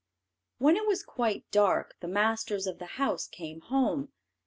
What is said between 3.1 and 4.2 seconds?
came home.